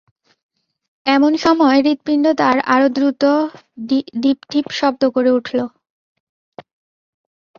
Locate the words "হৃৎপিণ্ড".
1.79-2.25